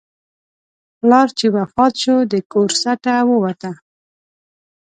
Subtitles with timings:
[0.99, 3.71] پلار چې وفات شو، د کور سټه ووته.